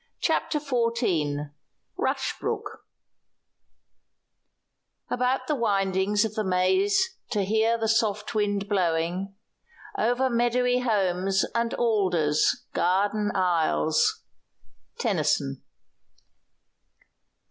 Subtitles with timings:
[0.19, 1.51] CHAPTER XIV
[1.95, 2.79] RUSHBROOK
[5.11, 9.35] "About the windings of the maze to hear The soft wind blowing.
[9.95, 14.23] Over meadowy holms And alders, garden aisles."
[14.97, 15.61] TENNYSON.